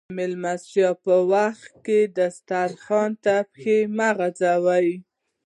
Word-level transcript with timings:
د 0.09 0.13
ميلمستيا 0.19 0.89
پر 1.03 1.19
وخت 1.33 1.85
دسترخوان 2.17 3.11
ته 3.23 3.35
پښې 3.51 3.77
مه 3.97 4.09
ږدئ. 4.17 4.87